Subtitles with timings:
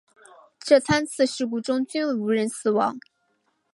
[0.59, 2.97] 这三次事故中均无人死亡。